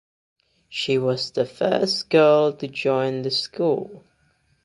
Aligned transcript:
She 0.67 0.97
was 0.97 1.29
the 1.29 1.45
first 1.45 2.09
girl 2.09 2.53
to 2.53 2.67
join 2.67 3.21
the 3.21 3.29
school. 3.29 4.03